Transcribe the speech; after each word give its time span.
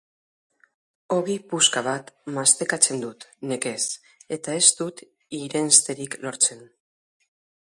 Ogi 1.15 1.33
puska 1.51 1.83
bat 1.87 2.09
mastekatzen 2.37 3.03
dut, 3.03 3.27
nekez, 3.51 3.77
eta 4.39 4.57
ez 4.63 4.65
dut 4.81 5.05
irensterik 5.43 6.17
lortzen. 6.25 6.65